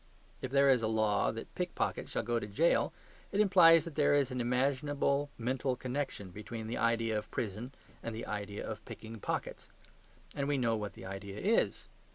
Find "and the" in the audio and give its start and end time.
8.01-8.25